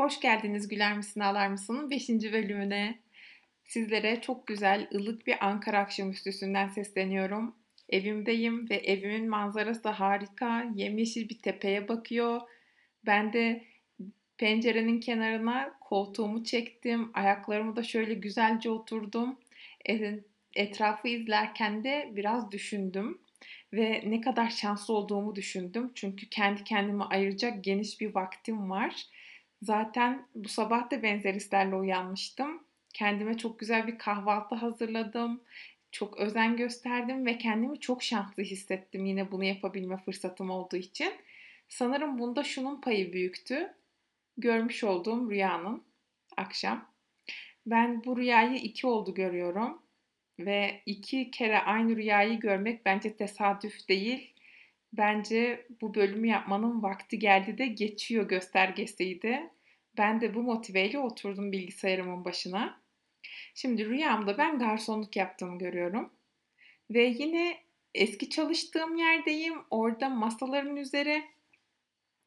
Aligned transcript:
Hoş 0.00 0.20
geldiniz 0.20 0.68
Güler 0.68 0.96
misin 0.96 1.20
ağlar 1.20 1.48
mısın'ın 1.48 1.90
5. 1.90 2.08
bölümüne. 2.08 2.98
Sizlere 3.64 4.20
çok 4.20 4.46
güzel, 4.46 4.88
ılık 4.94 5.26
bir 5.26 5.46
Ankara 5.46 5.78
akşamüstüsünden 5.78 6.68
sesleniyorum. 6.68 7.54
Evimdeyim 7.88 8.70
ve 8.70 8.74
evimin 8.74 9.28
manzarası 9.28 9.84
da 9.84 10.00
harika. 10.00 10.64
Yemyeşil 10.74 11.28
bir 11.28 11.38
tepeye 11.38 11.88
bakıyor. 11.88 12.40
Ben 13.06 13.32
de 13.32 13.64
pencerenin 14.38 15.00
kenarına 15.00 15.78
koltuğumu 15.80 16.44
çektim. 16.44 17.10
Ayaklarımı 17.14 17.76
da 17.76 17.82
şöyle 17.82 18.14
güzelce 18.14 18.70
oturdum. 18.70 19.38
Etrafı 20.54 21.08
izlerken 21.08 21.84
de 21.84 22.10
biraz 22.12 22.52
düşündüm 22.52 23.18
ve 23.72 24.02
ne 24.06 24.20
kadar 24.20 24.50
şanslı 24.50 24.94
olduğumu 24.94 25.36
düşündüm. 25.36 25.92
Çünkü 25.94 26.28
kendi 26.28 26.64
kendime 26.64 27.04
ayıracak 27.04 27.64
geniş 27.64 28.00
bir 28.00 28.14
vaktim 28.14 28.70
var. 28.70 29.06
Zaten 29.62 30.26
bu 30.34 30.48
sabah 30.48 30.90
da 30.90 31.02
benzer 31.02 31.34
hislerle 31.34 31.74
uyanmıştım. 31.74 32.64
Kendime 32.94 33.36
çok 33.36 33.58
güzel 33.58 33.86
bir 33.86 33.98
kahvaltı 33.98 34.54
hazırladım. 34.54 35.40
Çok 35.92 36.18
özen 36.18 36.56
gösterdim 36.56 37.26
ve 37.26 37.38
kendimi 37.38 37.80
çok 37.80 38.02
şanslı 38.02 38.42
hissettim 38.42 39.04
yine 39.04 39.32
bunu 39.32 39.44
yapabilme 39.44 39.96
fırsatım 39.96 40.50
olduğu 40.50 40.76
için. 40.76 41.12
Sanırım 41.68 42.18
bunda 42.18 42.44
şunun 42.44 42.80
payı 42.80 43.12
büyüktü. 43.12 43.74
Görmüş 44.36 44.84
olduğum 44.84 45.30
rüyanın 45.30 45.82
akşam. 46.36 46.90
Ben 47.66 48.04
bu 48.04 48.16
rüyayı 48.16 48.56
iki 48.56 48.86
oldu 48.86 49.14
görüyorum 49.14 49.82
ve 50.38 50.82
iki 50.86 51.30
kere 51.30 51.58
aynı 51.58 51.96
rüyayı 51.96 52.40
görmek 52.40 52.86
bence 52.86 53.16
tesadüf 53.16 53.88
değil. 53.88 54.34
Bence 54.92 55.66
bu 55.80 55.94
bölümü 55.94 56.28
yapmanın 56.28 56.82
vakti 56.82 57.18
geldi 57.18 57.58
de 57.58 57.66
geçiyor 57.66 58.28
göstergesiydi. 58.28 59.50
Ben 59.98 60.20
de 60.20 60.34
bu 60.34 60.42
motiveyle 60.42 60.98
oturdum 60.98 61.52
bilgisayarımın 61.52 62.24
başına. 62.24 62.80
Şimdi 63.54 63.86
rüyamda 63.86 64.38
ben 64.38 64.58
garsonluk 64.58 65.16
yaptığımı 65.16 65.58
görüyorum. 65.58 66.12
Ve 66.90 67.04
yine 67.04 67.58
eski 67.94 68.30
çalıştığım 68.30 68.96
yerdeyim. 68.96 69.54
Orada 69.70 70.08
masaların 70.08 70.76
üzeri 70.76 71.24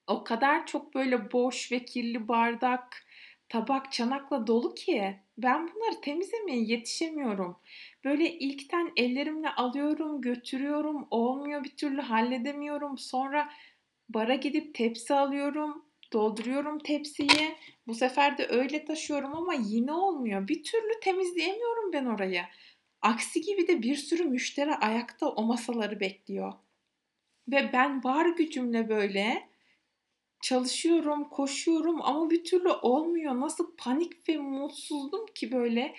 o 0.07 0.23
kadar 0.23 0.65
çok 0.65 0.95
böyle 0.95 1.31
boş 1.31 1.71
ve 1.71 1.85
kirli 1.85 2.27
bardak, 2.27 3.05
tabak, 3.49 3.91
çanakla 3.91 4.47
dolu 4.47 4.75
ki 4.75 5.19
ben 5.37 5.67
bunları 5.67 6.01
temizlemeye 6.01 6.63
yetişemiyorum. 6.63 7.57
Böyle 8.03 8.31
ilkten 8.31 8.91
ellerimle 8.97 9.49
alıyorum, 9.49 10.21
götürüyorum, 10.21 11.07
olmuyor 11.11 11.63
bir 11.63 11.75
türlü 11.75 12.01
halledemiyorum. 12.01 12.97
Sonra 12.97 13.49
bara 14.09 14.35
gidip 14.35 14.75
tepsi 14.75 15.13
alıyorum, 15.13 15.85
dolduruyorum 16.13 16.79
tepsiyi. 16.79 17.55
Bu 17.87 17.95
sefer 17.95 18.37
de 18.37 18.47
öyle 18.47 18.85
taşıyorum 18.85 19.35
ama 19.35 19.53
yine 19.53 19.91
olmuyor. 19.91 20.47
Bir 20.47 20.63
türlü 20.63 20.99
temizleyemiyorum 21.01 21.93
ben 21.93 22.05
orayı. 22.05 22.41
Aksi 23.01 23.41
gibi 23.41 23.67
de 23.67 23.81
bir 23.81 23.95
sürü 23.95 24.23
müşteri 24.23 24.75
ayakta 24.75 25.27
o 25.29 25.43
masaları 25.43 25.99
bekliyor. 25.99 26.53
Ve 27.47 27.69
ben 27.73 28.03
var 28.03 28.25
gücümle 28.25 28.89
böyle 28.89 29.49
çalışıyorum, 30.43 31.29
koşuyorum 31.29 32.01
ama 32.01 32.29
bir 32.29 32.43
türlü 32.43 32.69
olmuyor. 32.69 33.39
Nasıl 33.39 33.75
panik 33.77 34.29
ve 34.29 34.37
mutsuzdum 34.37 35.25
ki 35.35 35.51
böyle. 35.51 35.95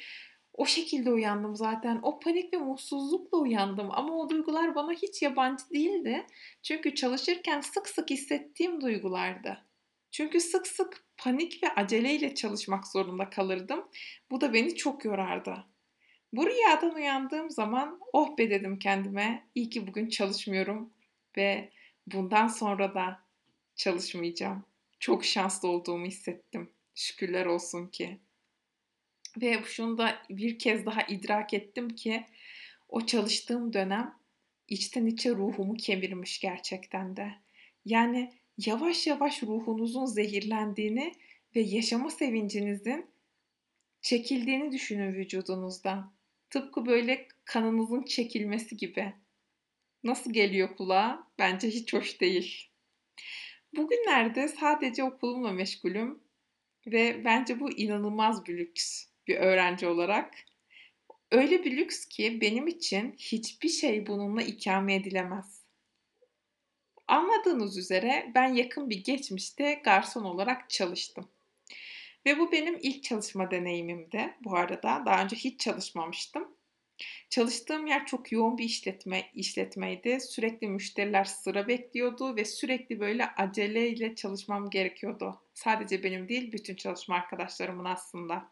O 0.55 0.67
şekilde 0.67 1.13
uyandım 1.13 1.57
zaten. 1.57 2.01
O 2.03 2.21
panik 2.21 2.55
ve 2.55 2.57
mutsuzlukla 2.57 3.39
uyandım 3.39 3.89
ama 3.91 4.15
o 4.15 4.31
duygular 4.31 4.75
bana 4.75 4.93
hiç 4.93 5.23
yabancı 5.23 5.71
değildi. 5.71 6.27
Çünkü 6.63 6.95
çalışırken 6.95 7.61
sık 7.61 7.89
sık 7.89 8.11
hissettiğim 8.11 8.81
duygulardı. 8.81 9.65
Çünkü 10.11 10.41
sık 10.41 10.67
sık 10.67 11.05
panik 11.17 11.63
ve 11.63 11.69
aceleyle 11.69 12.35
çalışmak 12.35 12.87
zorunda 12.87 13.31
kalırdım. 13.31 13.89
Bu 14.31 14.41
da 14.41 14.53
beni 14.53 14.77
çok 14.77 15.05
yorardı. 15.05 15.65
Bu 16.33 16.47
rüyadan 16.47 16.95
uyandığım 16.95 17.51
zaman 17.51 18.01
oh 18.13 18.39
be 18.39 18.51
dedim 18.51 18.79
kendime. 18.79 19.49
İyi 19.55 19.71
ki 19.71 19.87
bugün 19.87 20.09
çalışmıyorum 20.09 20.93
ve 21.37 21.71
bundan 22.07 22.49
sonra 22.49 22.95
da 22.95 23.24
çalışmayacağım. 23.77 24.65
Çok 25.01 25.25
şanslı 25.25 25.69
olduğumu 25.69 26.07
hissettim. 26.07 26.71
Şükürler 26.95 27.47
olsun 27.47 27.87
ki. 27.87 28.19
Ve 29.41 29.63
şunu 29.65 29.99
da 29.99 30.23
bir 30.31 30.59
kez 30.59 30.87
daha 30.87 31.03
idrak 31.03 31.55
ettim 31.55 31.89
ki 31.89 32.27
o 32.89 33.07
çalıştığım 33.07 33.73
dönem 33.73 34.19
içten 34.69 35.07
içe 35.07 35.31
ruhumu 35.31 35.75
kemirmiş 35.75 36.41
gerçekten 36.41 37.17
de. 37.17 37.35
Yani 37.85 38.33
yavaş 38.67 39.07
yavaş 39.07 39.43
ruhunuzun 39.43 40.07
zehirlendiğini 40.07 41.15
ve 41.57 41.61
yaşama 41.61 42.11
sevincinizin 42.11 43.07
çekildiğini 44.03 44.73
düşünün 44.73 45.15
vücudunuzdan. 45.15 46.15
Tıpkı 46.51 46.87
böyle 46.87 47.29
kanınızın 47.45 48.03
çekilmesi 48.03 48.77
gibi. 48.77 49.13
Nasıl 50.05 50.33
geliyor 50.33 50.77
kulağa? 50.77 51.29
Bence 51.39 51.69
hiç 51.69 51.93
hoş 51.93 52.21
değil. 52.21 52.71
Bugünlerde 53.77 54.49
sadece 54.49 55.05
okulumla 55.05 55.53
meşgulüm 55.53 56.21
ve 56.87 57.25
bence 57.25 57.61
bu 57.61 57.71
inanılmaz 57.71 58.47
bir 58.47 58.59
lüks 58.59 59.07
bir 59.27 59.37
öğrenci 59.37 59.87
olarak. 59.87 60.35
Öyle 61.31 61.65
bir 61.65 61.77
lüks 61.77 62.05
ki 62.05 62.41
benim 62.41 62.67
için 62.67 63.15
hiçbir 63.19 63.69
şey 63.69 64.07
bununla 64.07 64.43
ikame 64.43 64.95
edilemez. 64.95 65.65
Anladığınız 67.09 67.79
üzere 67.79 68.33
ben 68.35 68.55
yakın 68.55 68.91
bir 68.91 69.05
geçmişte 69.05 69.81
garson 69.85 70.25
olarak 70.25 70.71
çalıştım. 70.71 71.29
Ve 72.27 72.39
bu 72.39 72.53
benim 72.53 72.79
ilk 72.83 73.05
çalışma 73.05 73.51
deneyimimdi 73.51 74.35
bu 74.45 74.57
arada. 74.57 75.03
Daha 75.07 75.25
önce 75.25 75.37
hiç 75.37 75.61
çalışmamıştım. 75.61 76.54
Çalıştığım 77.31 77.87
yer 77.87 78.07
çok 78.07 78.33
yoğun 78.33 78.59
bir 78.59 78.65
işletme 78.65 79.31
işletmeydi. 79.35 80.21
Sürekli 80.21 80.67
müşteriler 80.67 81.25
sıra 81.25 81.69
bekliyordu 81.69 82.37
ve 82.37 82.45
sürekli 82.45 83.01
böyle 83.01 83.27
aceleyle 83.27 84.15
çalışmam 84.15 84.71
gerekiyordu. 84.71 85.41
Sadece 85.55 86.03
benim 86.03 86.29
değil, 86.29 86.53
bütün 86.53 86.75
çalışma 86.75 87.15
arkadaşlarımın 87.15 87.85
aslında. 87.85 88.49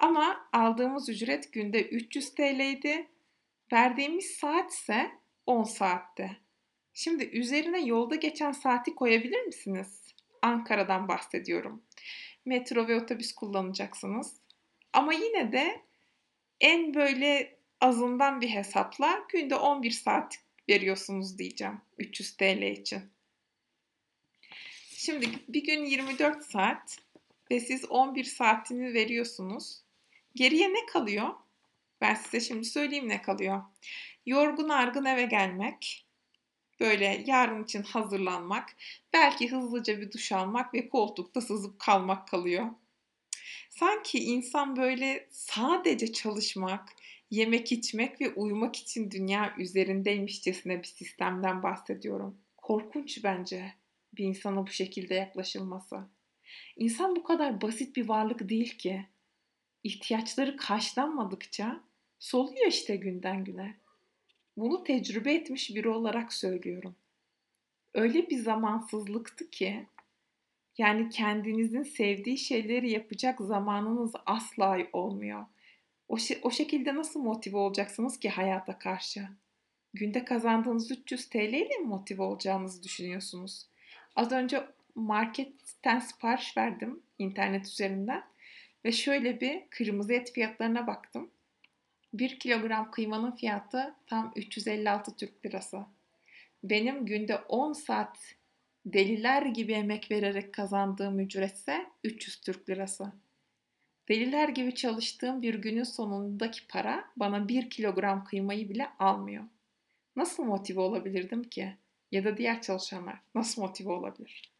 Ama 0.00 0.48
aldığımız 0.52 1.08
ücret 1.08 1.52
günde 1.52 1.82
300 1.82 2.34
TL'ydi. 2.34 3.06
Verdiğimiz 3.72 4.26
saat 4.26 4.72
ise 4.72 5.10
10 5.46 5.64
saatti. 5.64 6.36
Şimdi 6.94 7.24
üzerine 7.24 7.80
yolda 7.80 8.14
geçen 8.14 8.52
saati 8.52 8.94
koyabilir 8.94 9.46
misiniz? 9.46 10.14
Ankara'dan 10.42 11.08
bahsediyorum. 11.08 11.82
Metro 12.44 12.88
ve 12.88 12.96
otobüs 12.96 13.32
kullanacaksınız. 13.32 14.36
Ama 14.92 15.12
yine 15.12 15.52
de 15.52 15.80
en 16.60 16.94
böyle 16.94 17.57
azından 17.80 18.40
bir 18.40 18.48
hesapla 18.48 19.26
günde 19.28 19.54
11 19.54 19.90
saat 19.90 20.38
veriyorsunuz 20.68 21.38
diyeceğim 21.38 21.80
300 21.98 22.36
TL 22.36 22.62
için. 22.62 23.02
Şimdi 24.90 25.28
bir 25.48 25.64
gün 25.64 25.84
24 25.84 26.44
saat 26.44 26.98
ve 27.50 27.60
siz 27.60 27.84
11 27.84 28.24
saatini 28.24 28.94
veriyorsunuz. 28.94 29.82
Geriye 30.34 30.68
ne 30.68 30.86
kalıyor? 30.86 31.28
Ben 32.00 32.14
size 32.14 32.40
şimdi 32.40 32.64
söyleyeyim 32.64 33.08
ne 33.08 33.22
kalıyor. 33.22 33.62
Yorgun 34.26 34.68
argın 34.68 35.04
eve 35.04 35.24
gelmek, 35.24 36.06
böyle 36.80 37.24
yarın 37.26 37.64
için 37.64 37.82
hazırlanmak, 37.82 38.76
belki 39.12 39.50
hızlıca 39.50 40.00
bir 40.00 40.12
duş 40.12 40.32
almak 40.32 40.74
ve 40.74 40.88
koltukta 40.88 41.40
sızıp 41.40 41.78
kalmak 41.78 42.28
kalıyor. 42.28 42.66
Sanki 43.70 44.18
insan 44.18 44.76
böyle 44.76 45.28
sadece 45.30 46.12
çalışmak, 46.12 46.94
yemek 47.30 47.72
içmek 47.72 48.20
ve 48.20 48.30
uyumak 48.30 48.76
için 48.76 49.10
dünya 49.10 49.54
üzerindeymişçesine 49.58 50.78
bir 50.78 50.88
sistemden 50.88 51.62
bahsediyorum. 51.62 52.38
Korkunç 52.56 53.24
bence 53.24 53.74
bir 54.12 54.24
insana 54.24 54.66
bu 54.66 54.70
şekilde 54.70 55.14
yaklaşılması. 55.14 56.00
İnsan 56.76 57.16
bu 57.16 57.22
kadar 57.22 57.62
basit 57.62 57.96
bir 57.96 58.08
varlık 58.08 58.48
değil 58.48 58.78
ki. 58.78 59.06
İhtiyaçları 59.84 60.56
karşılanmadıkça 60.56 61.80
soluyor 62.18 62.66
işte 62.66 62.96
günden 62.96 63.44
güne. 63.44 63.76
Bunu 64.56 64.84
tecrübe 64.84 65.34
etmiş 65.34 65.74
biri 65.74 65.88
olarak 65.88 66.32
söylüyorum. 66.32 66.96
Öyle 67.94 68.30
bir 68.30 68.38
zamansızlıktı 68.38 69.50
ki 69.50 69.86
yani 70.78 71.10
kendinizin 71.10 71.82
sevdiği 71.82 72.38
şeyleri 72.38 72.90
yapacak 72.90 73.40
zamanınız 73.40 74.12
asla 74.26 74.78
olmuyor. 74.92 75.46
O, 76.08 76.16
o 76.42 76.50
şekilde 76.50 76.94
nasıl 76.94 77.20
motive 77.20 77.56
olacaksınız 77.56 78.18
ki 78.18 78.28
hayata 78.28 78.78
karşı? 78.78 79.28
Günde 79.94 80.24
kazandığınız 80.24 80.90
300 80.90 81.28
TL 81.28 81.36
ile 81.36 81.78
mi 81.78 81.86
motive 81.86 82.22
olacağınızı 82.22 82.82
düşünüyorsunuz? 82.82 83.66
Az 84.16 84.32
önce 84.32 84.66
marketten 84.94 85.98
sipariş 85.98 86.56
verdim 86.56 87.02
internet 87.18 87.66
üzerinden 87.66 88.24
ve 88.84 88.92
şöyle 88.92 89.40
bir 89.40 89.62
kırmızı 89.70 90.12
et 90.12 90.32
fiyatlarına 90.32 90.86
baktım. 90.86 91.30
1 92.14 92.38
kilogram 92.38 92.90
kıymanın 92.90 93.36
fiyatı 93.36 93.94
tam 94.06 94.32
356 94.36 95.16
Türk 95.16 95.46
lirası. 95.46 95.78
Benim 96.64 97.06
günde 97.06 97.36
10 97.36 97.72
saat 97.72 98.18
Deliler 98.86 99.42
gibi 99.42 99.72
emek 99.72 100.10
vererek 100.10 100.54
kazandığım 100.54 101.20
ücretse 101.20 101.86
300 102.04 102.40
Türk 102.40 102.68
lirası. 102.68 103.12
Deliler 104.08 104.48
gibi 104.48 104.74
çalıştığım 104.74 105.42
bir 105.42 105.54
günün 105.54 105.82
sonundaki 105.82 106.66
para 106.66 107.04
bana 107.16 107.48
1 107.48 107.70
kilogram 107.70 108.24
kıymayı 108.24 108.68
bile 108.68 108.90
almıyor. 108.98 109.44
Nasıl 110.16 110.44
motive 110.44 110.80
olabilirdim 110.80 111.42
ki? 111.42 111.76
Ya 112.12 112.24
da 112.24 112.36
diğer 112.36 112.62
çalışanlar 112.62 113.20
nasıl 113.34 113.62
motive 113.62 113.92
olabilir? 113.92 114.52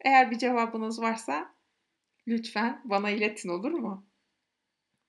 Eğer 0.00 0.30
bir 0.30 0.38
cevabınız 0.38 1.00
varsa 1.00 1.54
lütfen 2.28 2.80
bana 2.84 3.10
iletin 3.10 3.48
olur 3.48 3.70
mu? 3.70 4.04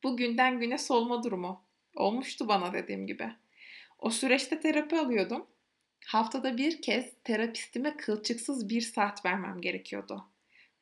Bu 0.04 0.18
günden 0.18 0.60
güne 0.60 0.78
solma 0.78 1.24
durumu. 1.24 1.64
Olmuştu 1.96 2.48
bana 2.48 2.74
dediğim 2.74 3.08
gibi. 3.08 3.30
O 4.00 4.10
süreçte 4.10 4.60
terapi 4.60 5.00
alıyordum. 5.00 5.46
Haftada 6.06 6.58
bir 6.58 6.82
kez 6.82 7.14
terapistime 7.24 7.98
kılçıksız 7.98 8.70
bir 8.70 8.82
saat 8.82 9.26
vermem 9.26 9.62
gerekiyordu. 9.62 10.26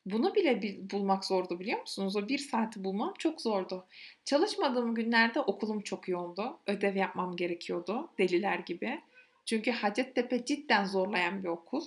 Bunu 0.06 0.36
bile 0.36 0.62
bulmak 0.92 1.26
zordu 1.26 1.60
biliyor 1.60 1.80
musunuz? 1.80 2.16
O 2.16 2.28
bir 2.28 2.38
saati 2.38 2.84
bulmam 2.84 3.14
çok 3.18 3.42
zordu. 3.42 3.86
Çalışmadığım 4.26 4.96
günlerde 4.96 5.40
okulum 5.42 5.82
çok 5.82 6.08
yoğundu. 6.08 6.60
Ödev 6.68 6.96
yapmam 6.96 7.36
gerekiyordu 7.36 8.10
deliler 8.18 8.60
gibi. 8.60 9.02
Çünkü 9.46 9.72
Hacettepe 9.72 10.46
cidden 10.46 10.86
zorlayan 10.86 11.44
bir 11.44 11.48
okul. 11.48 11.84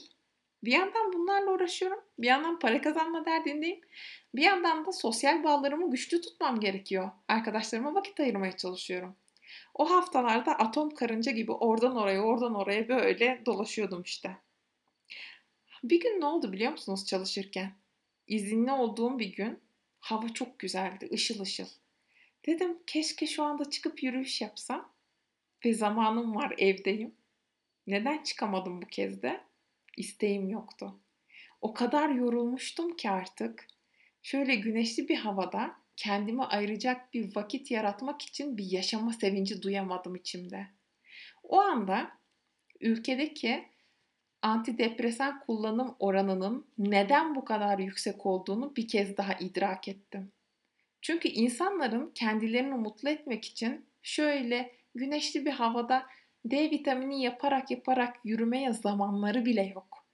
Bir 0.64 0.72
yandan 0.72 1.12
bunlarla 1.12 1.50
uğraşıyorum. 1.50 2.00
Bir 2.18 2.26
yandan 2.26 2.58
para 2.58 2.80
kazanma 2.80 3.24
derdindeyim. 3.24 3.80
Bir 4.34 4.42
yandan 4.42 4.86
da 4.86 4.92
sosyal 4.92 5.44
bağlarımı 5.44 5.90
güçlü 5.90 6.20
tutmam 6.20 6.60
gerekiyor. 6.60 7.10
Arkadaşlarıma 7.28 7.94
vakit 7.94 8.20
ayırmaya 8.20 8.56
çalışıyorum. 8.56 9.16
O 9.74 9.90
haftalarda 9.90 10.52
atom 10.52 10.90
karınca 10.90 11.32
gibi 11.32 11.52
oradan 11.52 11.96
oraya 11.96 12.22
oradan 12.22 12.54
oraya 12.54 12.88
böyle 12.88 13.42
dolaşıyordum 13.46 14.02
işte. 14.02 14.36
Bir 15.84 16.00
gün 16.00 16.20
ne 16.20 16.26
oldu 16.26 16.52
biliyor 16.52 16.72
musunuz 16.72 17.06
çalışırken? 17.06 17.72
İzinli 18.26 18.72
olduğum 18.72 19.18
bir 19.18 19.34
gün 19.34 19.58
hava 20.00 20.28
çok 20.28 20.58
güzeldi, 20.58 21.08
ışıl 21.12 21.40
ışıl. 21.40 21.68
Dedim 22.46 22.78
keşke 22.86 23.26
şu 23.26 23.42
anda 23.42 23.70
çıkıp 23.70 24.02
yürüyüş 24.02 24.40
yapsam. 24.40 24.94
Ve 25.64 25.74
zamanım 25.74 26.34
var, 26.34 26.54
evdeyim. 26.58 27.14
Neden 27.86 28.22
çıkamadım 28.22 28.82
bu 28.82 28.86
kez 28.86 29.22
de? 29.22 29.40
İsteğim 29.96 30.48
yoktu. 30.48 31.00
O 31.60 31.74
kadar 31.74 32.08
yorulmuştum 32.08 32.96
ki 32.96 33.10
artık. 33.10 33.66
Şöyle 34.22 34.54
güneşli 34.54 35.08
bir 35.08 35.16
havada 35.16 35.76
kendime 35.96 36.44
ayıracak 36.44 37.14
bir 37.14 37.36
vakit 37.36 37.70
yaratmak 37.70 38.22
için 38.22 38.56
bir 38.58 38.64
yaşama 38.64 39.12
sevinci 39.12 39.62
duyamadım 39.62 40.14
içimde. 40.14 40.66
O 41.42 41.60
anda 41.60 42.18
ülkedeki 42.80 43.64
antidepresan 44.44 45.40
kullanım 45.40 45.96
oranının 45.98 46.66
neden 46.78 47.34
bu 47.34 47.44
kadar 47.44 47.78
yüksek 47.78 48.26
olduğunu 48.26 48.76
bir 48.76 48.88
kez 48.88 49.16
daha 49.16 49.34
idrak 49.34 49.88
ettim. 49.88 50.32
Çünkü 51.02 51.28
insanların 51.28 52.12
kendilerini 52.14 52.74
mutlu 52.74 53.08
etmek 53.08 53.44
için 53.44 53.86
şöyle 54.02 54.72
güneşli 54.94 55.46
bir 55.46 55.50
havada 55.50 56.06
D 56.44 56.70
vitamini 56.70 57.22
yaparak 57.22 57.70
yaparak 57.70 58.16
yürümeye 58.24 58.72
zamanları 58.72 59.44
bile 59.44 59.62
yok. 59.62 60.06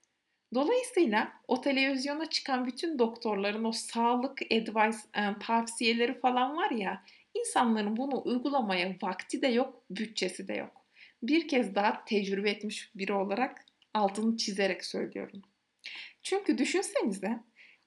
Dolayısıyla 0.55 1.32
o 1.49 1.61
televizyona 1.61 2.27
çıkan 2.27 2.67
bütün 2.67 2.99
doktorların 2.99 3.65
o 3.65 3.73
sağlık 3.73 4.43
advice 4.43 4.99
e, 5.15 5.38
tavsiyeleri 5.41 6.21
falan 6.21 6.56
var 6.56 6.71
ya 6.71 7.05
insanların 7.35 7.97
bunu 7.97 8.23
uygulamaya 8.25 8.97
vakti 9.03 9.43
de 9.43 9.49
yok, 9.49 9.82
bütçesi 9.91 10.49
de 10.49 10.55
yok. 10.55 10.85
Bir 11.23 11.49
kez 11.49 11.75
daha 11.75 12.05
tecrübe 12.05 12.50
etmiş 12.50 12.91
biri 12.94 13.12
olarak 13.12 13.69
altını 13.94 14.37
çizerek 14.37 14.84
söylüyorum. 14.84 15.42
Çünkü 16.22 16.58
düşünsenize 16.58 17.40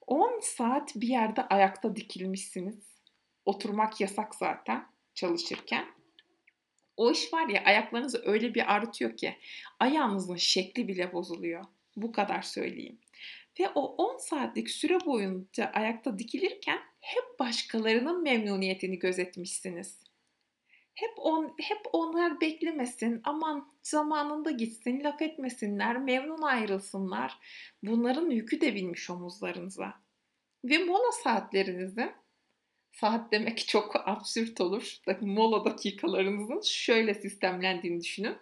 10 0.07 0.39
saat 0.39 0.95
bir 0.95 1.07
yerde 1.07 1.41
ayakta 1.41 1.95
dikilmişsiniz. 1.95 2.93
Oturmak 3.45 4.01
yasak 4.01 4.35
zaten 4.35 4.87
çalışırken. 5.13 5.85
O 6.97 7.11
iş 7.11 7.33
var 7.33 7.49
ya 7.49 7.63
ayaklarınızı 7.63 8.21
öyle 8.25 8.53
bir 8.53 8.73
arıtıyor 8.73 9.17
ki 9.17 9.37
ayağınızın 9.79 10.35
şekli 10.35 10.87
bile 10.87 11.13
bozuluyor. 11.13 11.65
Bu 11.95 12.11
kadar 12.11 12.41
söyleyeyim. 12.41 12.99
Ve 13.59 13.69
o 13.69 13.81
10 13.81 14.17
saatlik 14.17 14.69
süre 14.69 15.05
boyunca 15.05 15.71
ayakta 15.73 16.19
dikilirken 16.19 16.79
hep 16.99 17.39
başkalarının 17.39 18.23
memnuniyetini 18.23 18.99
gözetmişsiniz. 18.99 19.99
Hep 20.95 21.11
on, 21.17 21.53
hep 21.61 21.81
onlar 21.93 22.41
beklemesin, 22.41 23.21
aman 23.23 23.73
zamanında 23.83 24.51
gitsin, 24.51 25.03
laf 25.03 25.21
etmesinler, 25.21 25.97
memnun 25.97 26.41
ayrılsınlar. 26.41 27.39
Bunların 27.83 28.29
yükü 28.29 28.61
de 28.61 28.75
binmiş 28.75 29.09
omuzlarınıza. 29.09 29.93
Ve 30.65 30.77
mola 30.77 31.11
saatlerinizin 31.11 32.11
saat 32.91 33.31
demek 33.31 33.57
çok 33.67 34.07
absürt 34.07 34.61
olur. 34.61 34.97
Mola 35.21 35.65
dakikalarınızın 35.65 36.61
şöyle 36.61 37.13
sistemlendiğini 37.13 38.01
düşünün. 38.01 38.35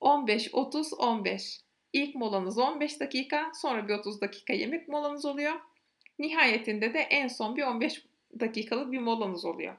15, 0.00 0.54
30, 0.54 0.92
15. 0.92 1.60
İlk 1.92 2.14
molanız 2.14 2.58
15 2.58 3.00
dakika, 3.00 3.52
sonra 3.54 3.88
bir 3.88 3.94
30 3.94 4.20
dakika 4.20 4.52
yemek 4.52 4.88
molanız 4.88 5.24
oluyor. 5.24 5.60
Nihayetinde 6.18 6.94
de 6.94 6.98
en 6.98 7.28
son 7.28 7.56
bir 7.56 7.62
15 7.62 8.04
dakikalık 8.40 8.92
bir 8.92 8.98
molanız 8.98 9.44
oluyor. 9.44 9.76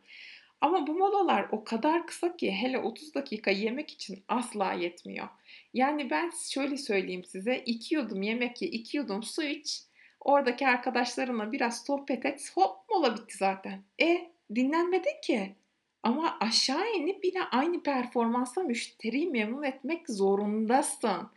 Ama 0.62 0.88
bu 0.88 0.94
molalar 0.94 1.48
o 1.52 1.64
kadar 1.64 2.08
kısa 2.08 2.38
ki 2.38 2.52
hele 2.52 2.80
30 2.80 3.16
dakika 3.16 3.52
yemek 3.52 3.92
için 3.92 4.24
asla 4.28 4.74
yetmiyor. 4.74 5.28
Yani 5.74 6.10
ben 6.10 6.32
şöyle 6.50 6.78
söyleyeyim 6.78 7.26
size 7.26 7.58
2 7.66 7.96
yudum 7.96 8.22
yemek 8.22 8.62
ye, 8.62 8.70
2 8.70 8.98
yudum 8.98 9.24
su 9.24 9.44
iç. 9.44 9.82
Oradaki 10.20 10.68
arkadaşlarına 10.68 11.52
biraz 11.52 11.86
sohbet 11.86 12.26
et. 12.26 12.52
Hop 12.56 12.90
mola 12.90 13.18
bitti 13.18 13.38
zaten. 13.38 13.82
E 14.02 14.32
dinlenmedin 14.56 15.22
ki. 15.24 15.56
Ama 16.04 16.38
aşağı 16.40 16.92
inip 16.94 17.26
yine 17.26 17.44
aynı 17.44 17.84
performansa 17.84 18.64
müşteriyi 18.64 19.30
memnun 19.30 19.64
etmek 19.64 20.10
zorundasın. 20.10 21.30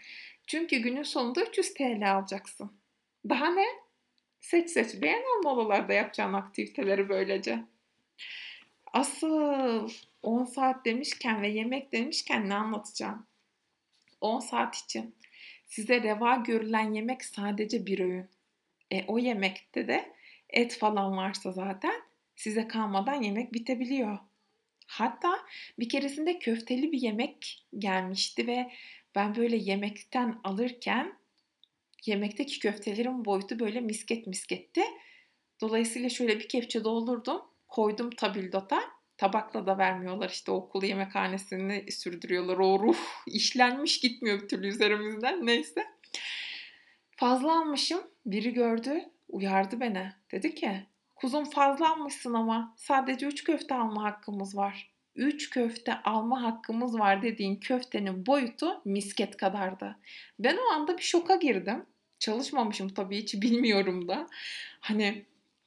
Çünkü 0.46 0.76
günün 0.76 1.02
sonunda 1.02 1.42
300 1.42 1.74
TL 1.74 2.12
alacaksın. 2.14 2.72
Daha 3.28 3.46
ne? 3.50 3.66
Seç 4.40 4.70
seç 4.70 5.02
beğen 5.02 5.22
al 5.22 5.42
molalarda 5.42 5.92
yapacağın 5.92 6.32
aktiviteleri 6.32 7.08
böylece. 7.08 7.64
Asıl 8.94 9.90
10 10.22 10.44
saat 10.44 10.84
demişken 10.84 11.42
ve 11.42 11.48
yemek 11.48 11.92
demişken 11.92 12.48
ne 12.48 12.54
anlatacağım? 12.54 13.26
10 14.20 14.40
saat 14.40 14.76
için 14.76 15.14
size 15.66 16.02
reva 16.02 16.36
görülen 16.36 16.92
yemek 16.92 17.24
sadece 17.24 17.86
bir 17.86 17.98
öğün. 17.98 18.28
E, 18.90 19.04
o 19.06 19.18
yemekte 19.18 19.88
de 19.88 20.12
et 20.50 20.78
falan 20.78 21.16
varsa 21.16 21.52
zaten 21.52 22.02
size 22.36 22.68
kalmadan 22.68 23.22
yemek 23.22 23.52
bitebiliyor. 23.52 24.18
Hatta 24.86 25.38
bir 25.78 25.88
keresinde 25.88 26.38
köfteli 26.38 26.92
bir 26.92 27.00
yemek 27.00 27.66
gelmişti 27.78 28.46
ve 28.46 28.70
ben 29.14 29.36
böyle 29.36 29.56
yemekten 29.56 30.40
alırken 30.44 31.18
yemekteki 32.06 32.58
köftelerin 32.58 33.24
boyutu 33.24 33.58
böyle 33.58 33.80
misket 33.80 34.26
misketti. 34.26 34.82
Dolayısıyla 35.60 36.08
şöyle 36.08 36.38
bir 36.38 36.48
kepçe 36.48 36.84
doldurdum. 36.84 37.42
Koydum 37.74 38.10
tabildota. 38.10 38.93
Tabakla 39.16 39.66
da 39.66 39.78
vermiyorlar 39.78 40.30
işte 40.30 40.52
okul 40.52 40.82
yemekhanesini 40.82 41.92
sürdürüyorlar. 41.92 42.58
O 42.58 42.78
ruh 42.78 42.98
işlenmiş 43.26 44.00
gitmiyor 44.00 44.42
bir 44.42 44.48
türlü 44.48 44.66
üzerimizden. 44.66 45.46
Neyse. 45.46 45.84
Fazla 47.10 47.60
almışım. 47.60 48.00
Biri 48.26 48.52
gördü. 48.52 49.00
Uyardı 49.28 49.80
beni. 49.80 50.12
Dedi 50.32 50.54
ki 50.54 50.86
kuzum 51.14 51.44
fazla 51.44 51.92
almışsın 51.92 52.34
ama 52.34 52.74
sadece 52.76 53.26
3 53.26 53.44
köfte 53.44 53.74
alma 53.74 54.04
hakkımız 54.04 54.56
var. 54.56 54.94
3 55.16 55.50
köfte 55.50 56.02
alma 56.02 56.42
hakkımız 56.42 56.98
var 56.98 57.22
dediğin 57.22 57.56
köftenin 57.56 58.26
boyutu 58.26 58.80
misket 58.84 59.36
kadardı. 59.36 59.98
Ben 60.38 60.56
o 60.56 60.72
anda 60.72 60.98
bir 60.98 61.02
şoka 61.02 61.36
girdim. 61.36 61.86
Çalışmamışım 62.18 62.88
tabii 62.88 63.18
hiç 63.18 63.34
bilmiyorum 63.34 64.08
da. 64.08 64.26
Hani 64.80 65.24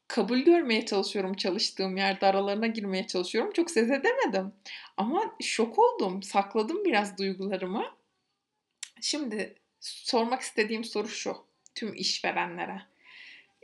kabul 0.07 0.39
görmeye 0.39 0.85
çalışıyorum 0.85 1.33
çalıştığım 1.33 1.97
yerde 1.97 2.25
aralarına 2.25 2.67
girmeye 2.67 3.07
çalışıyorum. 3.07 3.53
Çok 3.53 3.71
ses 3.71 3.89
edemedim. 3.91 4.53
Ama 4.97 5.35
şok 5.41 5.79
oldum. 5.79 6.23
Sakladım 6.23 6.85
biraz 6.85 7.17
duygularımı. 7.17 7.85
Şimdi 9.01 9.55
sormak 9.79 10.41
istediğim 10.41 10.83
soru 10.83 11.07
şu. 11.07 11.37
Tüm 11.75 11.93
işverenlere. 11.93 12.81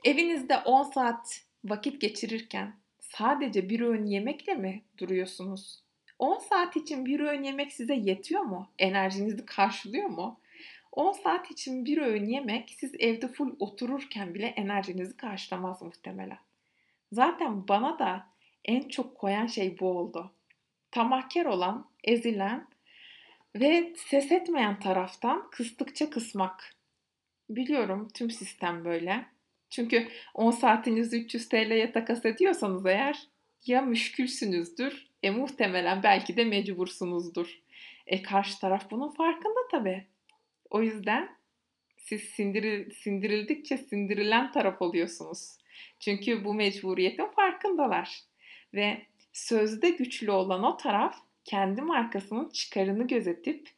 Evinizde 0.04 0.58
10 0.58 0.84
saat 0.84 1.42
vakit 1.66 2.02
geçirirken 2.02 2.76
sadece 3.00 3.70
bir 3.70 3.80
öğün 3.80 4.06
yemekle 4.06 4.54
mi 4.54 4.84
duruyorsunuz? 4.98 5.84
10 6.20 6.40
saat 6.40 6.76
için 6.76 7.06
bir 7.06 7.20
öğün 7.20 7.44
yemek 7.44 7.74
size 7.74 7.94
yetiyor 7.96 8.42
mu? 8.42 8.72
Enerjinizi 8.80 9.46
karşılıyor 9.46 10.10
mu? 10.10 10.40
10 10.94 11.12
saat 11.12 11.52
için 11.52 11.86
bir 11.86 11.98
öğün 11.98 12.26
yemek 12.26 12.76
siz 12.78 12.92
evde 13.00 13.28
full 13.28 13.56
otururken 13.60 14.34
bile 14.34 14.46
enerjinizi 14.46 15.18
karşılamaz 15.18 15.82
muhtemelen. 15.82 16.40
Zaten 17.12 17.68
bana 17.68 18.00
da 18.00 18.28
en 18.66 18.88
çok 18.88 19.18
koyan 19.18 19.48
şey 19.48 19.80
bu 19.80 19.90
oldu. 19.90 20.32
Tamahkar 20.92 21.46
olan, 21.46 21.90
ezilen 22.04 22.68
ve 23.56 23.94
ses 23.98 24.32
etmeyen 24.32 24.80
taraftan 24.80 25.50
kıstıkça 25.52 26.10
kısmak. 26.10 26.76
Biliyorum 27.50 28.08
tüm 28.14 28.32
sistem 28.32 28.86
böyle. 28.86 29.26
Çünkü 29.70 30.08
10 30.34 30.52
saatinizi 30.52 31.22
300 31.22 31.50
TL'ye 31.50 31.92
takas 31.92 32.26
ediyorsanız 32.26 32.86
eğer 32.86 33.28
ya 33.66 33.82
müşkülsünüzdür, 33.82 35.08
e 35.24 35.30
muhtemelen 35.30 36.04
belki 36.04 36.38
de 36.38 36.46
mecbursunuzdur. 36.46 37.60
E 38.08 38.22
karşı 38.22 38.60
taraf 38.60 38.92
bunun 38.92 39.10
farkında 39.10 39.60
tabii. 39.72 40.13
O 40.74 40.82
yüzden 40.82 41.30
siz 41.98 42.22
sindiril, 42.22 42.92
sindirildikçe 42.92 43.78
sindirilen 43.78 44.52
taraf 44.52 44.82
oluyorsunuz. 44.82 45.58
Çünkü 46.00 46.46
bu 46.46 46.54
mecburiyetin 46.54 47.28
farkındalar. 47.28 48.20
Ve 48.74 49.02
sözde 49.34 49.90
güçlü 49.90 50.32
olan 50.32 50.64
o 50.64 50.78
taraf 50.78 51.16
kendi 51.46 51.82
markasının 51.82 52.50
çıkarını 52.50 53.08
gözetip 53.08 53.70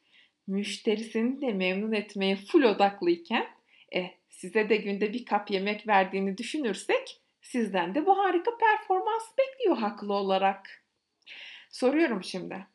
müşterisini 0.46 1.40
de 1.40 1.52
memnun 1.52 1.92
etmeye 1.92 2.36
full 2.36 2.62
odaklıyken 2.62 3.46
e, 3.94 4.10
size 4.28 4.68
de 4.68 4.76
günde 4.76 5.12
bir 5.12 5.24
kap 5.24 5.50
yemek 5.50 5.86
verdiğini 5.86 6.38
düşünürsek 6.38 7.20
sizden 7.42 7.94
de 7.94 8.06
bu 8.06 8.18
harika 8.18 8.50
performans 8.56 9.24
bekliyor 9.38 9.76
haklı 9.76 10.12
olarak. 10.12 10.84
Soruyorum 11.70 12.24
şimdi. 12.24 12.66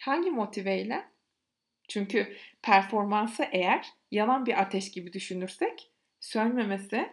Hangi 0.00 0.30
motiveyle? 0.30 1.04
Çünkü 1.88 2.36
performansı 2.62 3.44
eğer 3.52 3.86
yanan 4.10 4.46
bir 4.46 4.60
ateş 4.60 4.90
gibi 4.90 5.12
düşünürsek 5.12 5.90
sönmemesi 6.20 7.12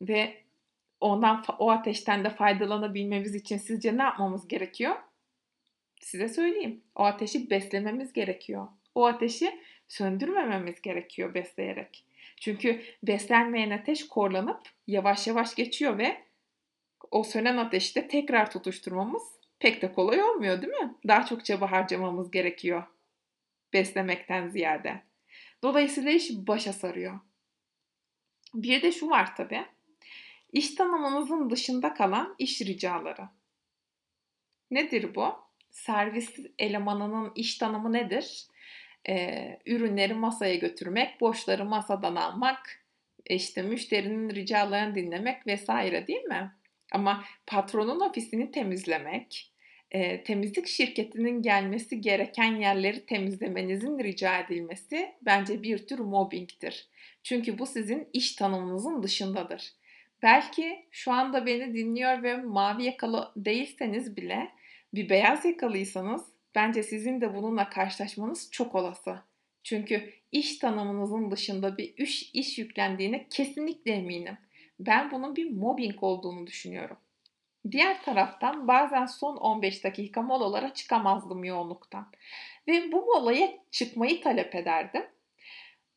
ve 0.00 0.34
ondan 1.00 1.44
o 1.58 1.70
ateşten 1.70 2.24
de 2.24 2.30
faydalanabilmemiz 2.30 3.34
için 3.34 3.56
sizce 3.56 3.96
ne 3.96 4.02
yapmamız 4.02 4.48
gerekiyor? 4.48 4.96
Size 6.00 6.28
söyleyeyim. 6.28 6.84
O 6.94 7.02
ateşi 7.02 7.50
beslememiz 7.50 8.12
gerekiyor. 8.12 8.68
O 8.94 9.06
ateşi 9.06 9.60
söndürmememiz 9.88 10.82
gerekiyor 10.82 11.34
besleyerek. 11.34 12.04
Çünkü 12.40 12.82
beslenmeyen 13.02 13.70
ateş 13.70 14.08
korlanıp 14.08 14.60
yavaş 14.86 15.26
yavaş 15.26 15.54
geçiyor 15.54 15.98
ve 15.98 16.16
o 17.10 17.24
sönen 17.24 17.56
ateşi 17.56 17.94
de 17.94 18.08
tekrar 18.08 18.50
tutuşturmamız 18.50 19.22
pek 19.58 19.82
de 19.82 19.92
kolay 19.92 20.22
olmuyor 20.22 20.62
değil 20.62 20.72
mi? 20.72 20.94
Daha 21.08 21.26
çok 21.26 21.44
çaba 21.44 21.70
harcamamız 21.70 22.30
gerekiyor 22.30 22.82
beslemekten 23.74 24.48
ziyade. 24.48 25.02
Dolayısıyla 25.62 26.10
iş 26.10 26.30
başa 26.30 26.72
sarıyor. 26.72 27.20
Bir 28.54 28.82
de 28.82 28.92
şu 28.92 29.10
var 29.10 29.36
tabi. 29.36 29.64
İş 30.52 30.74
tanımınızın 30.74 31.50
dışında 31.50 31.94
kalan 31.94 32.34
iş 32.38 32.60
ricaları. 32.60 33.28
Nedir 34.70 35.14
bu? 35.14 35.34
Servis 35.70 36.38
elemanının 36.58 37.32
iş 37.36 37.58
tanımı 37.58 37.92
nedir? 37.92 38.46
Ee, 39.08 39.58
ürünleri 39.66 40.14
masaya 40.14 40.54
götürmek, 40.54 41.20
boşları 41.20 41.64
masadan 41.64 42.16
almak, 42.16 42.84
işte 43.26 43.62
müşterinin 43.62 44.30
ricalarını 44.34 44.94
dinlemek 44.94 45.46
vesaire 45.46 46.06
değil 46.06 46.22
mi? 46.22 46.52
Ama 46.92 47.24
patronun 47.46 48.00
ofisini 48.00 48.50
temizlemek, 48.50 49.53
e, 49.94 50.24
temizlik 50.24 50.66
şirketinin 50.66 51.42
gelmesi 51.42 52.00
gereken 52.00 52.56
yerleri 52.56 53.06
temizlemenizin 53.06 53.98
rica 53.98 54.38
edilmesi 54.38 55.12
bence 55.22 55.62
bir 55.62 55.86
tür 55.86 55.98
mobbingtir. 55.98 56.88
Çünkü 57.22 57.58
bu 57.58 57.66
sizin 57.66 58.08
iş 58.12 58.34
tanımınızın 58.34 59.02
dışındadır. 59.02 59.72
Belki 60.22 60.86
şu 60.90 61.12
anda 61.12 61.46
beni 61.46 61.74
dinliyor 61.74 62.22
ve 62.22 62.36
mavi 62.36 62.84
yakalı 62.84 63.32
değilseniz 63.36 64.16
bile 64.16 64.48
bir 64.94 65.08
beyaz 65.08 65.44
yakalıysanız 65.44 66.22
bence 66.54 66.82
sizin 66.82 67.20
de 67.20 67.34
bununla 67.34 67.70
karşılaşmanız 67.70 68.50
çok 68.50 68.74
olası. 68.74 69.18
Çünkü 69.62 70.10
iş 70.32 70.58
tanımınızın 70.58 71.30
dışında 71.30 71.78
bir 71.78 71.94
iş, 71.96 72.30
iş 72.34 72.58
yüklendiğine 72.58 73.26
kesinlikle 73.30 73.92
eminim. 73.92 74.38
Ben 74.80 75.10
bunun 75.10 75.36
bir 75.36 75.50
mobbing 75.50 76.02
olduğunu 76.02 76.46
düşünüyorum. 76.46 76.96
Diğer 77.70 78.02
taraftan 78.02 78.68
bazen 78.68 79.06
son 79.06 79.36
15 79.36 79.84
dakika 79.84 80.22
molalara 80.22 80.74
çıkamazdım 80.74 81.44
yoğunluktan. 81.44 82.12
Ve 82.68 82.92
bu 82.92 83.06
molaya 83.06 83.50
çıkmayı 83.70 84.22
talep 84.22 84.54
ederdim. 84.54 85.06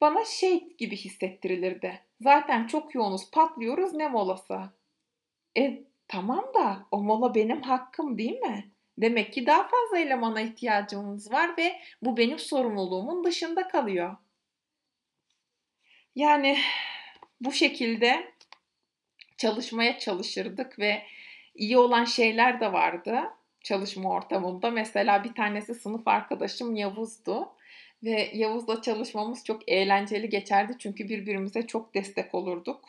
Bana 0.01 0.25
şey 0.25 0.75
gibi 0.77 0.95
hissettirilirdi. 0.95 2.01
Zaten 2.21 2.67
çok 2.67 2.95
yoğunuz 2.95 3.31
patlıyoruz 3.31 3.93
ne 3.93 4.07
molası? 4.07 4.59
E 5.57 5.83
tamam 6.07 6.45
da 6.53 6.87
o 6.91 7.03
mola 7.03 7.35
benim 7.35 7.61
hakkım 7.61 8.17
değil 8.17 8.39
mi? 8.39 8.71
Demek 8.97 9.33
ki 9.33 9.45
daha 9.45 9.67
fazla 9.67 9.99
elemana 9.99 10.41
ihtiyacımız 10.41 11.31
var 11.31 11.57
ve 11.57 11.79
bu 12.01 12.17
benim 12.17 12.39
sorumluluğumun 12.39 13.23
dışında 13.23 13.67
kalıyor. 13.67 14.15
Yani 16.15 16.57
bu 17.41 17.51
şekilde 17.51 18.33
çalışmaya 19.37 19.99
çalışırdık 19.99 20.79
ve 20.79 21.03
iyi 21.57 21.77
olan 21.77 22.05
şeyler 22.05 22.59
de 22.59 22.73
vardı 22.73 23.23
çalışma 23.63 24.09
ortamında. 24.09 24.71
Mesela 24.71 25.23
bir 25.23 25.33
tanesi 25.33 25.75
sınıf 25.75 26.07
arkadaşım 26.07 26.75
Yavuz'du. 26.75 27.49
Ve 28.03 28.31
Yavuz'la 28.33 28.81
çalışmamız 28.81 29.43
çok 29.43 29.69
eğlenceli 29.69 30.29
geçerdi 30.29 30.75
çünkü 30.79 31.09
birbirimize 31.09 31.67
çok 31.67 31.93
destek 31.93 32.35
olurduk. 32.35 32.85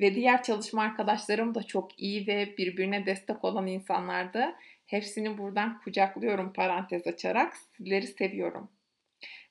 Ve 0.00 0.14
diğer 0.14 0.42
çalışma 0.42 0.82
arkadaşlarım 0.82 1.54
da 1.54 1.62
çok 1.62 2.00
iyi 2.00 2.26
ve 2.26 2.56
birbirine 2.58 3.06
destek 3.06 3.44
olan 3.44 3.66
insanlardı. 3.66 4.54
Hepsini 4.86 5.38
buradan 5.38 5.80
kucaklıyorum 5.80 6.52
parantez 6.52 7.06
açarak. 7.06 7.56
Sizleri 7.56 8.06
seviyorum. 8.06 8.68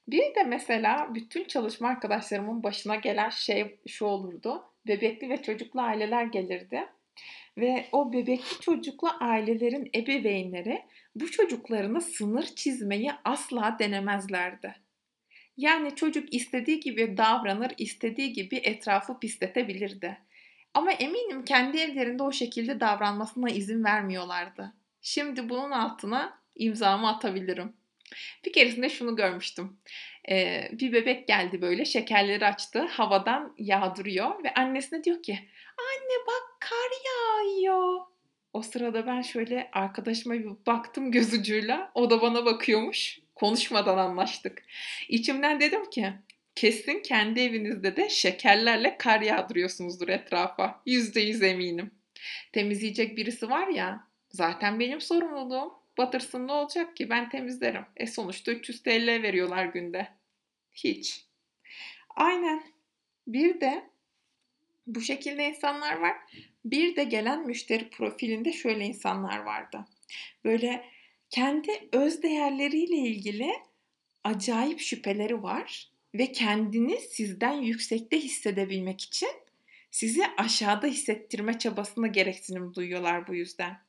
Bir 0.07 0.35
de 0.35 0.43
mesela 0.43 1.15
bütün 1.15 1.43
çalışma 1.43 1.87
arkadaşlarımın 1.87 2.63
başına 2.63 2.95
gelen 2.95 3.29
şey 3.29 3.79
şu 3.87 4.05
olurdu. 4.05 4.63
Bebekli 4.87 5.29
ve 5.29 5.41
çocuklu 5.41 5.81
aileler 5.81 6.25
gelirdi. 6.25 6.85
Ve 7.57 7.85
o 7.91 8.13
bebekli 8.13 8.59
çocuklu 8.61 9.09
ailelerin 9.19 9.89
ebeveynleri 9.95 10.81
bu 11.15 11.31
çocuklarına 11.31 12.01
sınır 12.01 12.43
çizmeyi 12.43 13.11
asla 13.25 13.75
denemezlerdi. 13.79 14.75
Yani 15.57 15.95
çocuk 15.95 16.33
istediği 16.33 16.79
gibi 16.79 17.17
davranır, 17.17 17.71
istediği 17.77 18.33
gibi 18.33 18.55
etrafı 18.55 19.19
pisletebilirdi. 19.19 20.17
Ama 20.73 20.91
eminim 20.91 21.45
kendi 21.45 21.77
evlerinde 21.77 22.23
o 22.23 22.31
şekilde 22.31 22.79
davranmasına 22.79 23.49
izin 23.49 23.83
vermiyorlardı. 23.83 24.73
Şimdi 25.01 25.49
bunun 25.49 25.71
altına 25.71 26.39
imzamı 26.55 27.09
atabilirim. 27.09 27.73
Bir 28.45 28.53
keresinde 28.53 28.89
şunu 28.89 29.15
görmüştüm. 29.15 29.77
Ee, 30.29 30.69
bir 30.71 30.93
bebek 30.93 31.27
geldi 31.27 31.61
böyle 31.61 31.85
şekerleri 31.85 32.45
açtı 32.45 32.79
havadan 32.79 33.55
yağdırıyor 33.57 34.43
ve 34.43 34.53
annesine 34.53 35.03
diyor 35.03 35.23
ki 35.23 35.39
anne 35.77 36.27
bak 36.27 36.57
kar 36.59 36.91
yağıyor. 37.05 37.99
O 38.53 38.61
sırada 38.61 39.07
ben 39.07 39.21
şöyle 39.21 39.69
arkadaşıma 39.73 40.35
bir 40.35 40.65
baktım 40.67 41.11
göz 41.11 41.33
ucuyla 41.33 41.91
o 41.95 42.09
da 42.09 42.21
bana 42.21 42.45
bakıyormuş 42.45 43.19
konuşmadan 43.35 43.97
anlaştık. 43.97 44.63
İçimden 45.09 45.59
dedim 45.59 45.89
ki 45.89 46.13
kesin 46.55 46.99
kendi 46.99 47.39
evinizde 47.39 47.95
de 47.95 48.09
şekerlerle 48.09 48.97
kar 48.97 49.21
yağdırıyorsunuzdur 49.21 50.09
etrafa. 50.09 50.81
Yüzde 50.85 51.21
yüz 51.21 51.43
eminim. 51.43 51.91
Temizleyecek 52.51 53.17
birisi 53.17 53.49
var 53.49 53.67
ya 53.67 54.07
zaten 54.29 54.79
benim 54.79 55.01
sorumluluğum. 55.01 55.73
Batırsın 55.97 56.47
ne 56.47 56.51
olacak 56.51 56.95
ki 56.97 57.09
ben 57.09 57.29
temizlerim. 57.29 57.85
E 57.97 58.07
sonuçta 58.07 58.51
300 58.51 58.83
TL 58.83 59.07
veriyorlar 59.23 59.65
günde. 59.65 60.07
Hiç. 60.73 61.25
Aynen. 62.15 62.63
Bir 63.27 63.61
de 63.61 63.89
bu 64.87 65.01
şekilde 65.01 65.49
insanlar 65.49 65.97
var. 65.97 66.17
Bir 66.65 66.95
de 66.95 67.03
gelen 67.03 67.47
müşteri 67.47 67.89
profilinde 67.89 68.53
şöyle 68.53 68.85
insanlar 68.85 69.39
vardı. 69.39 69.85
Böyle 70.43 70.85
kendi 71.29 71.71
öz 71.91 72.23
değerleriyle 72.23 72.97
ilgili 72.97 73.51
acayip 74.23 74.79
şüpheleri 74.79 75.43
var 75.43 75.91
ve 76.15 76.31
kendini 76.31 76.99
sizden 76.99 77.53
yüksekte 77.53 78.19
hissedebilmek 78.19 79.01
için 79.01 79.29
sizi 79.91 80.23
aşağıda 80.37 80.87
hissettirme 80.87 81.59
çabasına 81.59 82.07
gereksinim 82.07 82.73
duyuyorlar 82.73 83.27
bu 83.27 83.35
yüzden. 83.35 83.79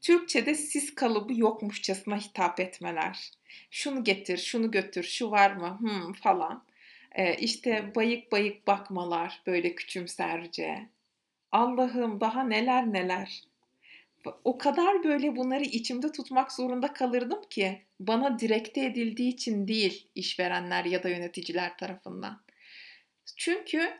Türkçe'de 0.00 0.54
siz 0.54 0.94
kalıbı 0.94 1.34
yokmuşçasına 1.34 2.16
hitap 2.16 2.60
etmeler. 2.60 3.30
Şunu 3.70 4.04
getir, 4.04 4.38
şunu 4.38 4.70
götür, 4.70 5.02
şu 5.02 5.30
var 5.30 5.56
mı 5.56 5.78
hmm, 5.80 6.12
falan. 6.12 6.64
Ee, 7.16 7.34
işte 7.34 7.92
bayık 7.94 8.32
bayık 8.32 8.66
bakmalar 8.66 9.42
böyle 9.46 9.74
küçümserce. 9.74 10.88
Allah'ım 11.52 12.20
daha 12.20 12.42
neler 12.42 12.92
neler. 12.92 13.42
O 14.44 14.58
kadar 14.58 15.04
böyle 15.04 15.36
bunları 15.36 15.64
içimde 15.64 16.12
tutmak 16.12 16.52
zorunda 16.52 16.92
kalırdım 16.92 17.42
ki 17.50 17.82
bana 18.00 18.38
direkte 18.38 18.84
edildiği 18.84 19.32
için 19.32 19.68
değil 19.68 20.08
işverenler 20.14 20.84
ya 20.84 21.02
da 21.02 21.08
yöneticiler 21.08 21.78
tarafından. 21.78 22.42
Çünkü 23.36 23.90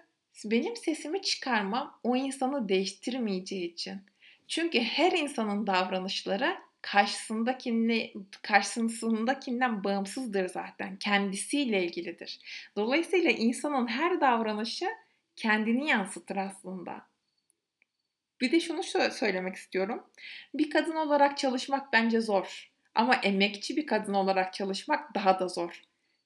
benim 0.44 0.76
sesimi 0.76 1.22
çıkarmam 1.22 2.00
o 2.02 2.16
insanı 2.16 2.68
değiştirmeyeceği 2.68 3.72
için. 3.72 4.00
Çünkü 4.48 4.80
her 4.80 5.12
insanın 5.12 5.66
davranışları 5.66 6.56
karşısındakine, 6.92 8.12
karşısındakinden 8.42 9.84
bağımsızdır 9.84 10.48
zaten. 10.48 10.96
Kendisiyle 10.96 11.84
ilgilidir. 11.84 12.40
Dolayısıyla 12.76 13.30
insanın 13.30 13.86
her 13.86 14.20
davranışı 14.20 14.86
kendini 15.36 15.88
yansıtır 15.88 16.36
aslında. 16.36 17.06
Bir 18.40 18.52
de 18.52 18.60
şunu 18.60 18.82
söylemek 19.12 19.56
istiyorum. 19.56 20.06
Bir 20.54 20.70
kadın 20.70 20.96
olarak 20.96 21.38
çalışmak 21.38 21.92
bence 21.92 22.20
zor. 22.20 22.70
Ama 22.94 23.14
emekçi 23.14 23.76
bir 23.76 23.86
kadın 23.86 24.14
olarak 24.14 24.54
çalışmak 24.54 25.14
daha 25.14 25.40
da 25.40 25.48
zor. 25.48 25.82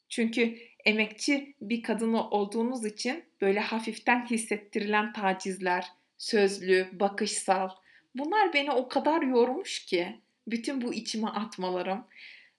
Çünkü 0.08 0.58
emekçi 0.84 1.54
bir 1.60 1.82
kadın 1.82 2.12
olduğunuz 2.12 2.84
için 2.84 3.24
böyle 3.40 3.60
hafiften 3.60 4.26
hissettirilen 4.26 5.12
tacizler, 5.12 5.86
sözlü, 6.18 6.88
bakışsal 6.92 7.70
bunlar 8.14 8.52
beni 8.52 8.70
o 8.70 8.88
kadar 8.88 9.22
yormuş 9.22 9.86
ki 9.86 10.20
bütün 10.46 10.80
bu 10.80 10.94
içime 10.94 11.28
atmalarım. 11.28 12.06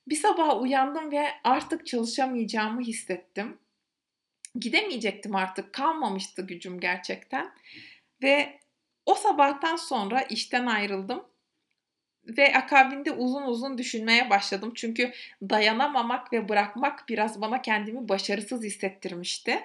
Bir 0.07 0.15
sabah 0.15 0.61
uyandım 0.61 1.11
ve 1.11 1.27
artık 1.43 1.87
çalışamayacağımı 1.87 2.81
hissettim. 2.81 3.57
Gidemeyecektim 4.55 5.35
artık. 5.35 5.73
Kalmamıştı 5.73 6.47
gücüm 6.47 6.79
gerçekten. 6.79 7.51
Ve 8.23 8.59
o 9.05 9.15
sabahtan 9.15 9.75
sonra 9.75 10.21
işten 10.21 10.65
ayrıldım 10.65 11.23
ve 12.25 12.53
akabinde 12.55 13.11
uzun 13.11 13.43
uzun 13.43 13.77
düşünmeye 13.77 14.29
başladım. 14.29 14.71
Çünkü 14.75 15.11
dayanamamak 15.41 16.33
ve 16.33 16.49
bırakmak 16.49 17.09
biraz 17.09 17.41
bana 17.41 17.61
kendimi 17.61 18.09
başarısız 18.09 18.63
hissettirmişti. 18.63 19.59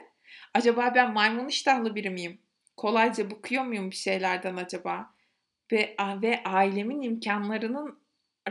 Acaba 0.55 0.93
ben 0.95 1.13
maymun 1.13 1.49
iştahlı 1.49 1.95
biri 1.95 2.11
miyim? 2.11 2.39
Kolayca 2.77 3.31
bıkıyor 3.31 3.65
muyum 3.65 3.91
bir 3.91 3.97
şeylerden 3.97 4.57
acaba? 4.57 5.15
Ve, 5.73 5.97
ve 6.23 6.43
ailemin 6.45 7.03
imkanlarının 7.03 7.99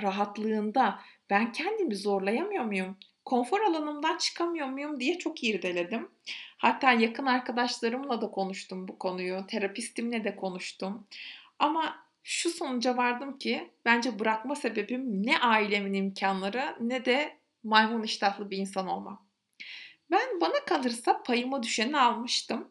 rahatlığında 0.02 1.00
ben 1.30 1.52
kendimi 1.52 1.96
zorlayamıyor 1.96 2.64
muyum? 2.64 2.98
Konfor 3.26 3.62
alanımdan 3.62 4.18
çıkamıyor 4.18 4.68
muyum 4.68 5.00
diye 5.00 5.18
çok 5.18 5.44
irdeledim. 5.44 6.10
Hatta 6.58 6.92
yakın 6.92 7.26
arkadaşlarımla 7.26 8.22
da 8.22 8.32
konuştum 8.32 8.88
bu 8.88 9.00
konuyu. 9.00 9.48
Terapistimle 9.48 10.24
de 10.24 10.36
konuştum. 10.36 11.08
Ama 11.60 12.06
şu 12.24 12.50
sonuca 12.50 12.98
vardım 12.98 13.38
ki 13.38 13.70
bence 13.86 14.20
bırakma 14.20 14.56
sebebim 14.56 15.28
ne 15.28 15.40
ailemin 15.40 15.94
imkanları 15.94 16.76
ne 16.80 17.06
de 17.06 17.38
maymun 17.64 18.04
iştahlı 18.04 18.52
bir 18.52 18.58
insan 18.58 18.88
olmam. 18.88 19.26
Ben 20.12 20.42
bana 20.42 20.66
kalırsa 20.66 21.24
payıma 21.24 21.64
düşeni 21.64 22.00
almıştım 22.00 22.70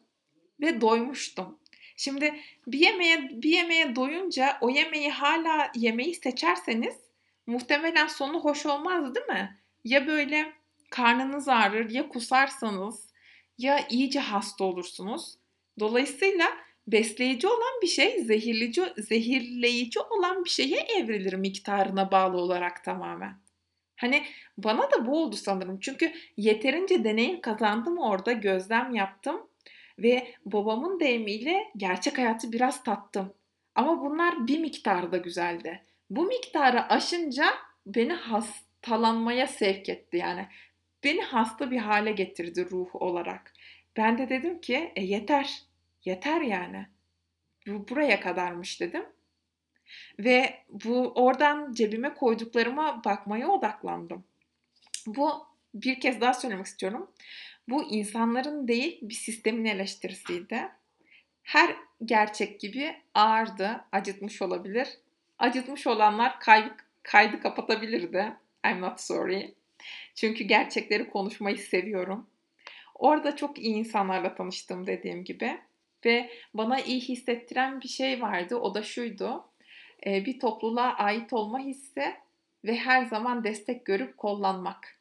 ve 0.61 0.81
doymuştum. 0.81 1.59
Şimdi 1.97 2.35
bir 2.67 2.79
yemeğe 2.79 3.29
bir 3.31 3.49
yemeğe 3.49 3.95
doyunca 3.95 4.57
o 4.61 4.69
yemeği 4.69 5.11
hala 5.11 5.71
yemeği 5.75 6.15
seçerseniz 6.15 7.04
muhtemelen 7.47 8.07
sonu 8.07 8.39
hoş 8.39 8.65
olmaz 8.65 9.15
değil 9.15 9.27
mi? 9.27 9.59
Ya 9.83 10.07
böyle 10.07 10.53
karnınız 10.89 11.47
ağrır 11.47 11.89
ya 11.89 12.09
kusarsanız 12.09 13.09
ya 13.57 13.87
iyice 13.89 14.19
hasta 14.19 14.63
olursunuz. 14.63 15.35
Dolayısıyla 15.79 16.45
besleyici 16.87 17.47
olan 17.47 17.81
bir 17.81 17.87
şey 17.87 18.19
zehirleyici, 18.19 18.83
zehirleyici 18.97 19.99
olan 19.99 20.45
bir 20.45 20.49
şeye 20.49 20.79
evrilir 20.79 21.33
miktarına 21.33 22.11
bağlı 22.11 22.37
olarak 22.37 22.83
tamamen. 22.83 23.37
Hani 23.95 24.23
bana 24.57 24.91
da 24.91 25.07
bu 25.07 25.23
oldu 25.23 25.35
sanırım. 25.35 25.79
Çünkü 25.79 26.13
yeterince 26.37 27.03
deneyim 27.03 27.41
kazandım 27.41 27.97
orada, 27.97 28.31
gözlem 28.31 28.95
yaptım 28.95 29.47
ve 29.99 30.33
babamın 30.45 30.99
deyimiyle 30.99 31.71
gerçek 31.77 32.17
hayatı 32.17 32.51
biraz 32.51 32.83
tattım. 32.83 33.33
Ama 33.75 34.01
bunlar 34.01 34.47
bir 34.47 34.59
miktarda 34.59 35.17
güzeldi. 35.17 35.83
Bu 36.09 36.23
miktarı 36.23 36.89
aşınca 36.89 37.45
beni 37.85 38.13
hastalanmaya 38.13 39.47
sevk 39.47 39.89
etti 39.89 40.17
yani. 40.17 40.47
Beni 41.03 41.21
hasta 41.21 41.71
bir 41.71 41.77
hale 41.77 42.11
getirdi 42.11 42.69
ruh 42.71 42.95
olarak. 42.95 43.53
Ben 43.97 44.17
de 44.17 44.29
dedim 44.29 44.61
ki 44.61 44.91
e, 44.95 45.03
yeter 45.03 45.65
Yeter 46.05 46.41
yani. 46.41 46.85
Bu 47.67 47.87
buraya 47.89 48.19
kadarmış 48.19 48.81
dedim. 48.81 49.05
Ve 50.19 50.63
bu 50.69 51.11
oradan 51.15 51.73
cebime 51.73 52.13
koyduklarıma 52.13 53.03
bakmaya 53.03 53.47
odaklandım. 53.47 54.23
Bu 55.07 55.47
bir 55.73 55.99
kez 55.99 56.21
daha 56.21 56.33
söylemek 56.33 56.65
istiyorum. 56.65 57.11
Bu 57.69 57.83
insanların 57.83 58.67
değil 58.67 58.99
bir 59.01 59.13
sistemin 59.13 59.65
eleştirisiydi. 59.65 60.69
Her 61.43 61.75
gerçek 62.05 62.59
gibi 62.59 62.95
ağırdı, 63.13 63.85
acıtmış 63.91 64.41
olabilir. 64.41 64.87
Acıtmış 65.39 65.87
olanlar 65.87 66.39
kaydı, 66.39 66.75
kaydı 67.03 67.39
kapatabilirdi. 67.39 68.33
I'm 68.65 68.81
not 68.81 69.01
sorry. 69.01 69.55
Çünkü 70.15 70.43
gerçekleri 70.43 71.09
konuşmayı 71.09 71.57
seviyorum. 71.57 72.27
Orada 72.95 73.35
çok 73.35 73.59
iyi 73.59 73.75
insanlarla 73.75 74.35
tanıştım 74.35 74.87
dediğim 74.87 75.23
gibi. 75.23 75.59
Ve 76.05 76.29
bana 76.53 76.79
iyi 76.79 77.01
hissettiren 77.01 77.81
bir 77.81 77.87
şey 77.87 78.21
vardı. 78.21 78.55
O 78.55 78.75
da 78.75 78.83
şuydu. 78.83 79.45
E, 80.05 80.25
bir 80.25 80.39
topluluğa 80.39 80.93
ait 80.93 81.33
olma 81.33 81.59
hissi 81.59 82.15
ve 82.65 82.75
her 82.75 83.05
zaman 83.05 83.43
destek 83.43 83.85
görüp 83.85 84.17
kollanmak. 84.17 84.99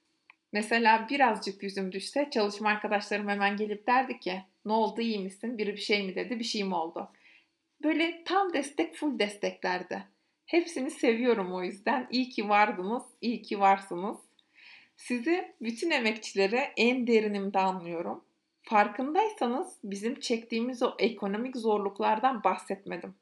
Mesela 0.52 1.06
birazcık 1.10 1.62
yüzüm 1.62 1.92
düşse 1.92 2.28
çalışma 2.30 2.68
arkadaşlarım 2.68 3.28
hemen 3.28 3.56
gelip 3.56 3.86
derdi 3.86 4.20
ki 4.20 4.42
ne 4.64 4.72
oldu 4.72 5.00
iyi 5.00 5.18
misin? 5.18 5.58
Biri 5.58 5.72
bir 5.72 5.80
şey 5.80 6.06
mi 6.06 6.14
dedi 6.14 6.38
bir 6.38 6.44
şey 6.44 6.64
mi 6.64 6.74
oldu? 6.74 7.12
Böyle 7.82 8.24
tam 8.24 8.52
destek 8.52 8.96
full 8.96 9.18
desteklerdi. 9.18 10.13
Hepsini 10.46 10.90
seviyorum 10.90 11.54
o 11.54 11.62
yüzden. 11.62 12.08
İyi 12.10 12.28
ki 12.28 12.48
vardınız, 12.48 13.02
iyi 13.20 13.42
ki 13.42 13.60
varsınız. 13.60 14.18
Sizi 14.96 15.54
bütün 15.60 15.90
emekçilere 15.90 16.72
en 16.76 17.06
derinimde 17.06 17.58
anlıyorum. 17.58 18.24
Farkındaysanız 18.62 19.78
bizim 19.84 20.20
çektiğimiz 20.20 20.82
o 20.82 20.94
ekonomik 20.98 21.56
zorluklardan 21.56 22.44
bahsetmedim. 22.44 23.14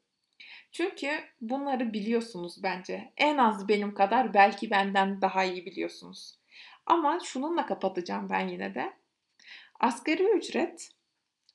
Çünkü 0.71 1.09
bunları 1.41 1.93
biliyorsunuz 1.93 2.63
bence. 2.63 3.13
En 3.17 3.37
az 3.37 3.67
benim 3.67 3.93
kadar 3.93 4.33
belki 4.33 4.71
benden 4.71 5.21
daha 5.21 5.43
iyi 5.43 5.65
biliyorsunuz. 5.65 6.35
Ama 6.85 7.19
şununla 7.23 7.65
kapatacağım 7.65 8.29
ben 8.29 8.47
yine 8.47 8.75
de. 8.75 8.93
Asgari 9.79 10.23
ücret 10.23 10.89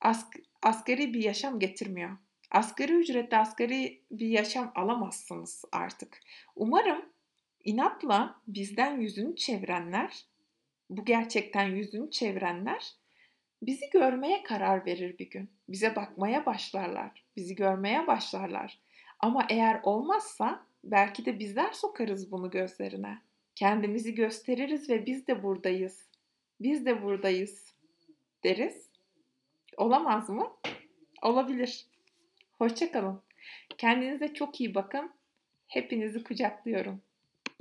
ask 0.01 0.27
asgari 0.63 1.15
bir 1.15 1.23
yaşam 1.23 1.59
getirmiyor. 1.59 2.17
Asgari 2.51 2.93
ücretle 2.93 3.37
asgari 3.37 4.03
bir 4.11 4.29
yaşam 4.29 4.73
alamazsınız 4.75 5.65
artık. 5.73 6.21
Umarım 6.57 7.05
inatla 7.65 8.41
bizden 8.47 9.01
yüzünü 9.01 9.37
çevirenler, 9.37 10.25
bu 10.91 11.05
gerçekten 11.05 11.65
yüzünü 11.65 12.11
çevirenler 12.11 12.93
bizi 13.63 13.91
görmeye 13.91 14.43
karar 14.43 14.87
verir 14.87 15.19
bir 15.19 15.31
gün. 15.31 15.51
Bize 15.69 15.97
bakmaya 15.97 16.47
başlarlar. 16.47 17.25
Bizi 17.37 17.55
görmeye 17.55 18.07
başlarlar. 18.07 18.79
Ama 19.21 19.47
eğer 19.49 19.81
olmazsa 19.83 20.67
belki 20.85 21.27
de 21.27 21.39
bizler 21.39 21.73
sokarız 21.73 22.33
bunu 22.33 22.51
gözlerine. 22.51 23.19
Kendimizi 23.55 24.15
gösteririz 24.15 24.91
ve 24.91 25.07
biz 25.07 25.27
de 25.27 25.43
buradayız. 25.43 26.09
Biz 26.61 26.87
de 26.87 27.03
buradayız 27.03 27.75
deriz. 28.45 28.91
Olamaz 29.77 30.29
mı? 30.29 30.53
Olabilir. 31.23 31.88
Hoşçakalın. 32.59 33.23
Kendinize 33.79 34.35
çok 34.35 34.61
iyi 34.61 34.75
bakın. 34.75 35.13
Hepinizi 35.69 36.25
kucaklıyorum. 36.25 37.03